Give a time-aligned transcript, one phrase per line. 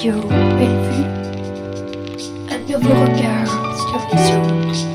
[0.00, 0.14] Radio
[0.56, 1.04] Bellevue.
[2.48, 3.46] Un nouveau regard
[3.76, 4.89] sur les ondes.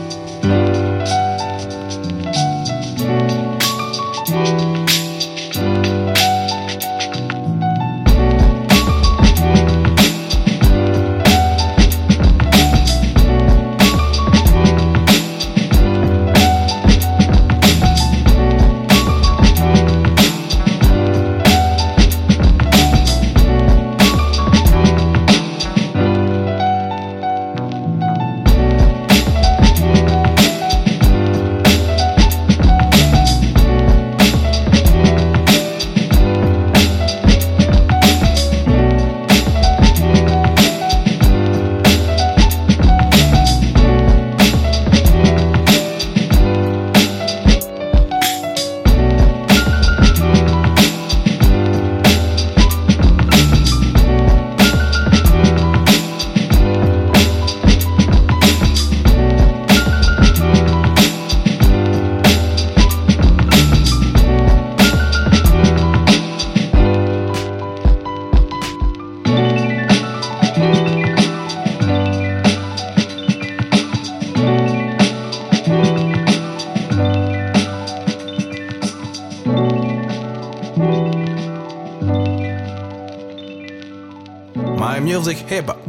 [85.06, 85.80] Music, hip hop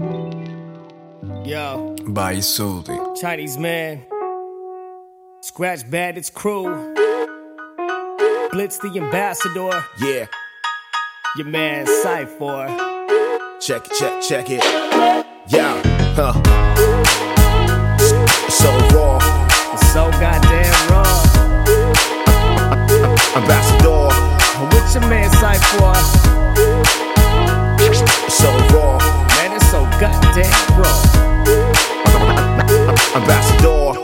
[1.47, 2.99] Yo, by Suzy.
[3.21, 4.03] Chinese man.
[5.41, 6.95] Scratch Bandits crew.
[8.53, 9.71] Blitz the ambassador.
[10.01, 10.27] Yeah,
[11.37, 12.67] Your man Cypher.
[13.61, 14.63] check it, check, check it.
[15.49, 15.81] Yeah,
[16.17, 16.33] huh.
[18.51, 19.19] So raw,
[19.75, 21.23] It's so goddamn raw.
[23.37, 24.09] ambassador.
[24.75, 27.06] With your man Cypher.
[29.99, 31.17] Goddamn raw.
[33.15, 33.96] ambassador.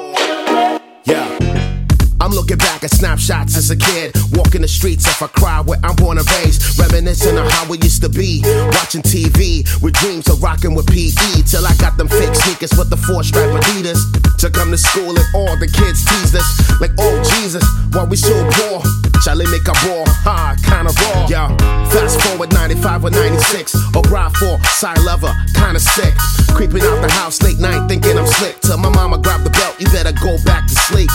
[3.22, 6.78] Snapshots as a kid, walking the streets if I cry where I'm born and raised,
[6.78, 8.42] reminiscing of how it used to be.
[8.74, 12.90] Watching TV with dreams of rocking with PE till I got them fake sneakers with
[12.90, 14.00] the four stripe Adidas.
[14.38, 18.16] To come to school and all the kids teased us like, oh Jesus, why we
[18.16, 18.82] so poor?
[19.22, 21.26] Charlie make a ball, ha, kinda raw.
[21.30, 21.48] Yeah,
[21.94, 26.14] fast forward 95 or 96, or ride for side lover, kinda sick.
[26.58, 28.60] Creeping out the house late night, thinking I'm slick.
[28.62, 31.10] Till my mama grabbed the belt, you better go back to sleep.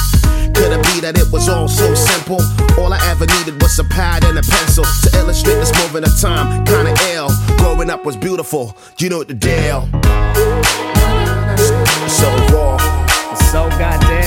[0.56, 2.42] Could it be that it was all so simple?
[2.80, 6.20] All I ever needed was a pad and a pencil to illustrate this moment of
[6.20, 6.64] time.
[6.66, 7.30] Kinda ill.
[7.58, 9.90] Growing up was beautiful, you know the deal.
[12.08, 12.78] So raw,
[13.52, 14.27] so goddamn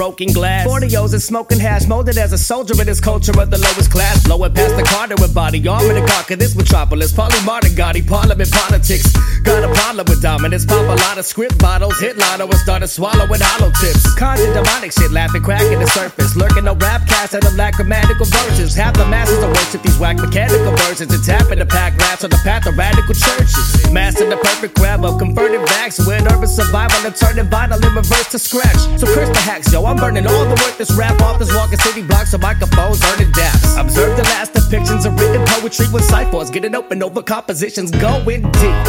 [0.00, 0.64] broken glass.
[0.64, 4.24] 40 and smoking hash, molded as a soldier in this culture of the lowest class.
[4.24, 7.12] Blowing past the Carter with body armor to conquer this metropolis.
[7.12, 9.12] Polymartin, Gotti, parliament politics.
[9.44, 10.64] Got a problem with dominance.
[10.64, 12.00] Pop a lot of script bottles.
[12.00, 14.14] Hit lotto and started swallowing hollow tips.
[14.14, 16.34] Conjure demonic shit, laughing, cracking the surface.
[16.34, 18.74] Lurking no rap cast that of lack grammatical versions.
[18.74, 22.30] Half the masses are worship these whack mechanical versions and tapping the pack rats on
[22.30, 23.92] the path of radical churches.
[23.92, 28.30] Master the perfect grab of converted backs with urban survival and turning vinyl in reverse
[28.32, 28.80] to scratch.
[28.96, 29.89] So curse the hacks, yo.
[29.90, 33.32] I'm burning all the work this rap off this walking city blocks of microphones, earning
[33.32, 33.76] daps.
[33.76, 38.86] Observe the last depictions of written poetry when ciphers getting open over compositions going deep.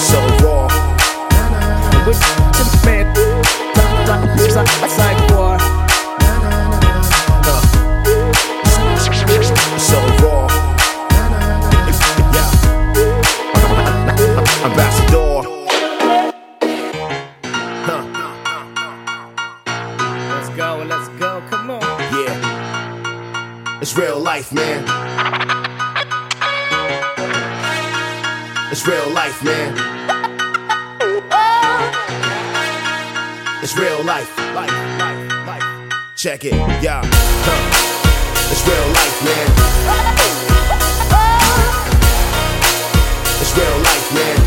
[0.00, 0.66] So raw,
[2.06, 3.14] With your man,
[4.50, 5.69] so
[24.40, 24.84] life, man.
[28.72, 29.74] It's real life, man.
[33.62, 35.92] It's real life, life, life, life.
[36.16, 37.02] Check it, yeah.
[37.04, 38.50] Huh.
[38.50, 39.48] It's real life, man.
[43.42, 44.38] It's real life, man.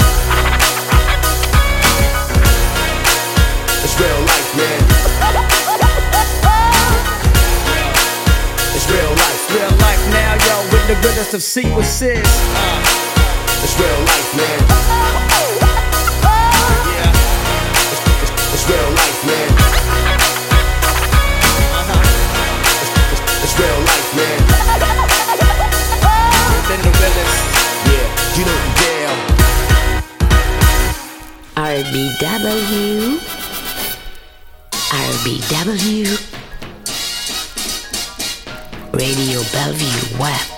[3.84, 4.82] It's real life, man.
[8.76, 9.43] It's real life.
[9.54, 12.26] Real life now, yo, with the realest of sequences.
[12.26, 12.82] Uh,
[13.62, 14.60] it's real life, man.
[16.90, 17.14] Yeah.
[17.94, 19.50] It's, it's, it's real life, man.
[22.74, 24.42] It's, it's, it's real life, man.
[26.58, 27.38] Within the realest.
[27.94, 29.16] Yeah, you know the deal.
[31.62, 33.22] RBW.
[34.90, 36.43] RBW.
[38.94, 40.53] Radio Bellevue Web.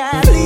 [0.00, 0.39] time.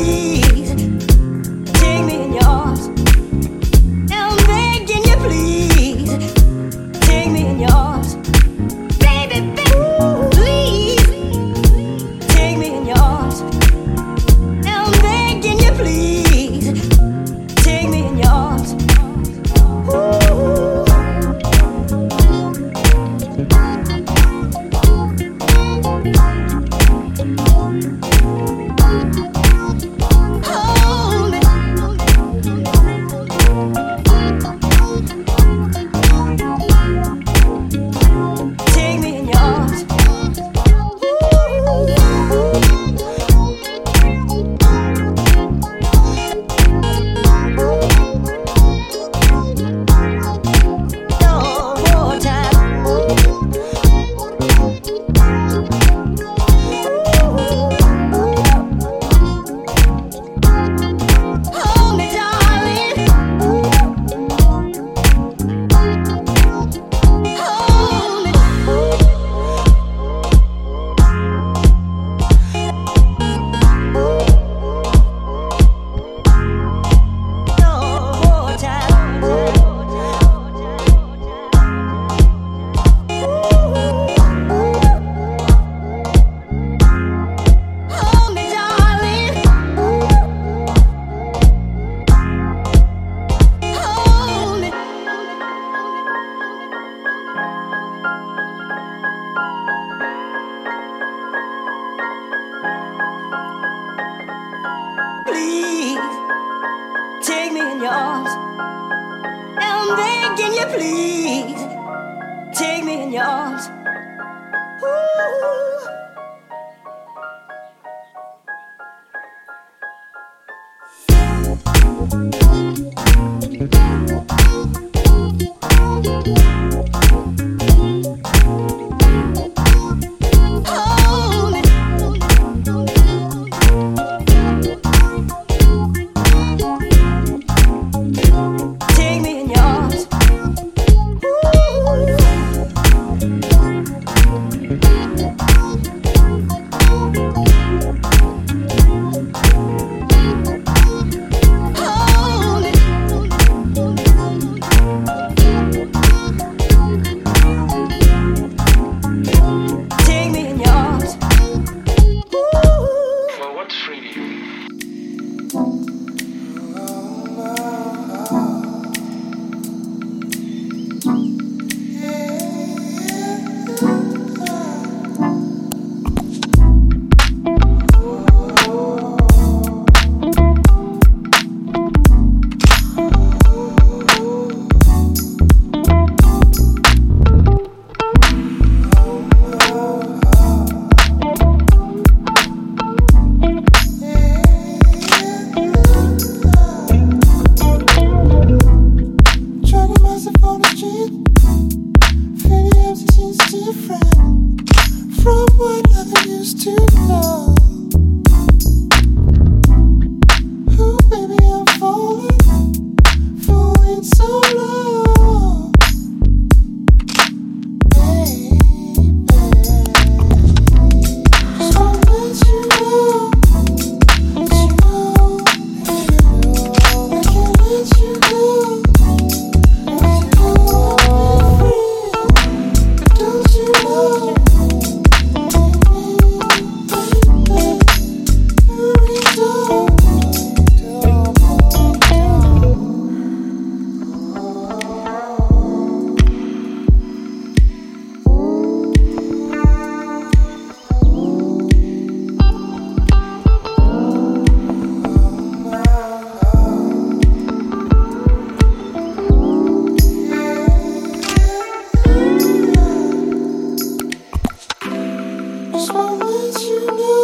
[265.75, 266.23] just won't
[266.63, 267.24] you know.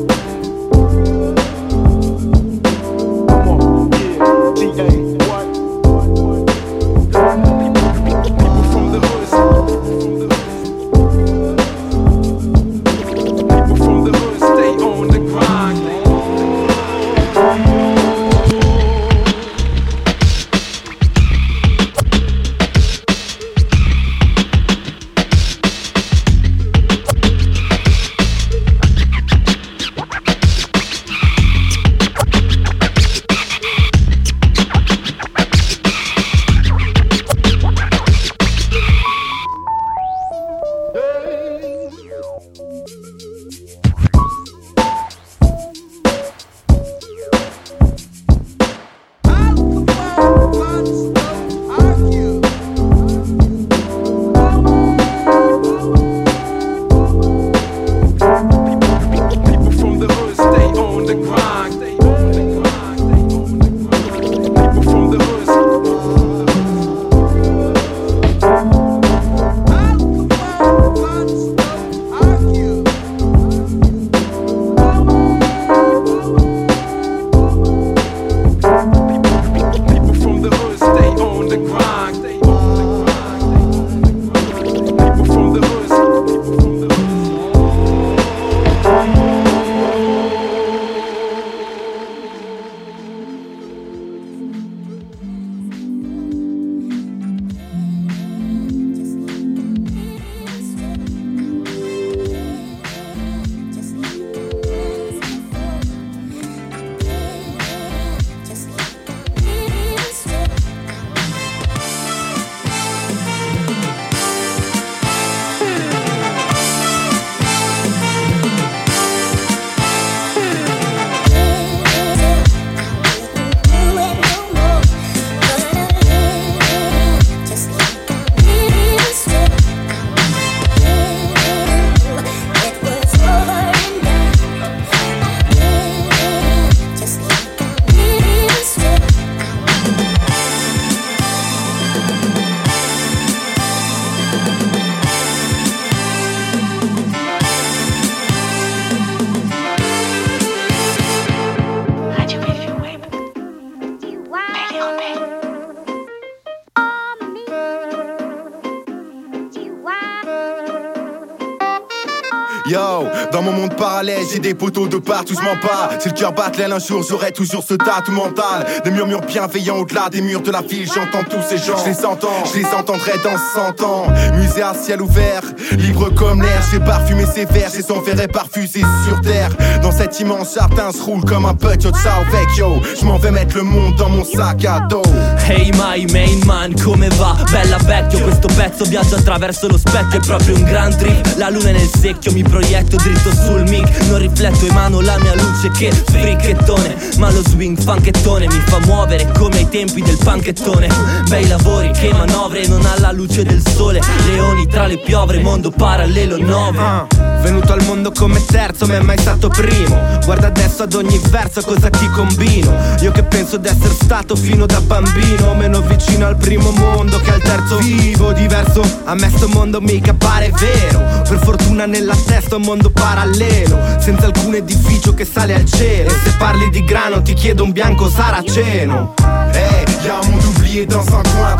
[162.71, 165.89] Yo, dans mon monde parallèle, j'ai des poteaux de partout, je m'en pas.
[165.99, 168.65] Si le cœur bat l'aile un jour, j'aurai toujours ce tatou mental.
[168.85, 171.75] Des murmures bienveillants au-delà des murs de la ville, j'entends tous ces gens.
[171.83, 173.37] Je les entends, je les entendrai dans
[173.77, 174.07] 100 ans.
[174.35, 178.79] Musée à ciel ouvert, libre comme l'air, j'ai parfumé ses vers, j'ai son verre parfusé
[179.05, 179.49] sur terre.
[179.81, 182.81] Dans cet immense jardin, se roule comme un de ciao vecchio.
[182.97, 185.01] Je m'en vais mettre le monde dans mon sac à dos.
[185.45, 187.35] Hey my main man, come va?
[187.51, 191.35] Bella vecchio, questo pezzo viaggia attraverso lo specchio, è proprio un gran trip.
[191.35, 195.71] La luna nel secchio, mi proietto dritto sul mic, non rifletto emano la mia luce
[195.71, 200.87] che fricchettone, ma lo swing funkettone mi fa muovere come ai tempi del panchettone.
[201.27, 206.37] Bei lavori che manovre non alla luce del sole, leoni tra le piovre, mondo parallelo
[206.37, 207.40] 9.
[207.41, 209.99] Venuto al mondo come terzo, ma è mai stato primo.
[210.25, 212.71] Guarda adesso ad ogni verso cosa ti combino.
[213.01, 217.41] Io che penso d'essere stato fino da bambino, meno vicino al primo mondo che al
[217.41, 218.31] terzo vivo.
[218.31, 220.99] Diverso, a me sto mondo mica pare vero.
[221.27, 226.09] Per fortuna nella testa un mondo parallelo, senza alcun edificio che sale al cielo.
[226.09, 229.13] E se parli di grano ti chiedo un bianco saraceno.
[229.51, 230.39] Hey, y'a un
[230.87, 231.55] dans un coin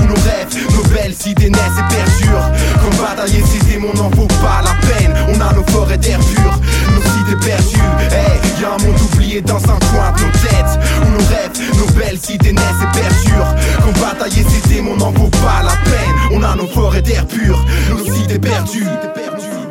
[0.00, 4.10] de nos têtes Où nos belles idées naissent et perdurent Comme batailler ces démons n'en
[4.10, 5.14] vaut pas la peine.
[5.28, 6.58] On a nos forêts d'air pur,
[6.94, 7.78] nos cités perdues.
[8.10, 10.78] Hey, y'a un monde oublié dans un coin de nos têtes.
[11.02, 15.30] Où nos rêves, nos belles idées naissent et perdurent Comme batailler ces démons n'en vaut
[15.30, 16.16] pas la peine.
[16.32, 18.86] On a nos forêts d'air pur, nos cités perdues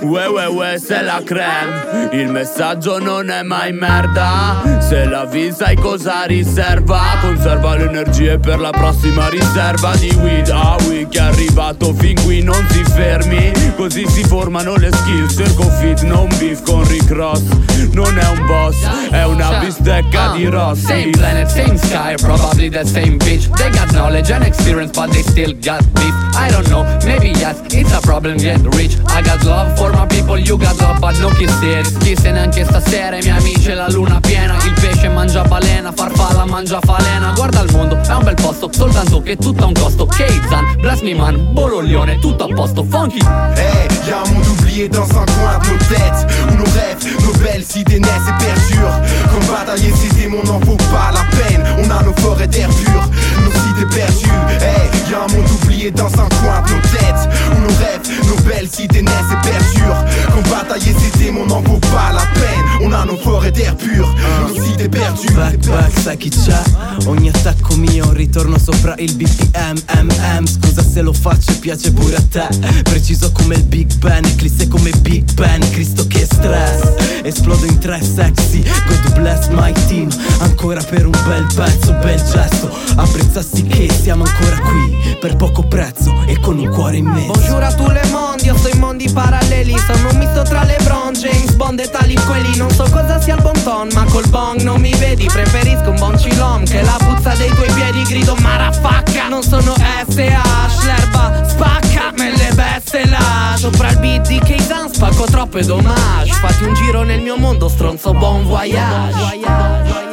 [0.04, 4.62] Ouais ouais ouais c'est la crème Il messaggio non è mai merda.
[4.80, 7.00] Se la vi sai cosa riserva?
[7.22, 10.50] Conserva le energie per la prossima riserva di weed.
[10.50, 13.52] Ah oui che è arrivato fin qui non si fermi.
[13.76, 15.36] Così si formano le skills.
[15.36, 17.42] Cerco fit non beef con Rick Ross.
[17.94, 18.76] Non è un boss
[19.14, 23.48] è una bistecca di Ross Same planet, same sky, probably the same bitch.
[23.56, 26.14] They got knowledge and experience, but they still got beef.
[26.36, 28.98] I don't know, maybe yes, it's a problem get rich.
[29.08, 31.98] I got love for my people, you got love, but no kisses.
[32.00, 34.56] Chi se neanche stasera, i miei amici, la luna piena.
[34.64, 37.32] Il pesce mangia balena, farfalla mangia falena.
[37.36, 40.06] Guarda il mondo, è un bel posto, soltanto che tutto ha un costo.
[40.06, 43.20] Keizan, Blast Me Man, Bologlione, tutto a posto, funky.
[43.56, 47.34] Hey, y'a un monde oublié dans un coin de nos têtes Où nos rêves, nos
[47.40, 49.00] belles idées naissent et perdurent
[49.32, 53.02] Comme batailler ces démons n'en vaut pas la peine On a nos forêts d'air pur,
[53.44, 54.30] nos cités perdues
[54.62, 58.42] Hey, y'a un monde oublié dans un coin de nos têtes Où nos rêves, nos
[58.44, 60.06] belles idées naissent et perdurent.
[60.34, 62.64] Comme batailler ces démons n'en vaut pas la peine.
[62.82, 64.14] On a nos forêts d'air pur,
[64.48, 65.34] nos cités perdues.
[65.34, 66.62] Back back sai chi c'è
[67.06, 72.22] Ogni attacco mio ritorno sopra il BPM MM Scusa se lo faccio piace pure a
[72.22, 72.48] te.
[72.84, 75.60] Preciso come il Big Ben Eclisse come Big Ben.
[75.72, 76.94] Cristo che stress.
[77.24, 80.10] Esplodo in tre sexy God bless my team.
[80.40, 82.53] Ancora per un bel pezzo, bel gesto
[82.96, 87.74] Apprezzassi che siamo ancora qui Per poco prezzo e con un cuore in Bonjour a
[87.74, 91.80] tous les mondi, io sto in mondi paralleli Sono un misto tra LeBron, James Bond
[91.80, 92.58] e tali quelli.
[92.58, 95.26] Non so cosa sia il bon ton, ma col bong non mi vedi.
[95.26, 98.04] Preferisco un bon cilom che la puzza dei tuoi piedi.
[98.04, 104.40] Grido marafacca, non sono SH L'erba spacca, me le beste là Sopra il beat di
[104.40, 110.13] Keisan spacco troppe domage Fatti un giro nel mio mondo, stronzo bon voyage